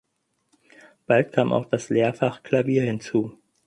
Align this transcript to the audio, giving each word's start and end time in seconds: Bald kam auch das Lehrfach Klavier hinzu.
Bald 1.05 1.31
kam 1.31 1.53
auch 1.53 1.67
das 1.67 1.89
Lehrfach 1.89 2.41
Klavier 2.41 2.81
hinzu. 2.81 3.37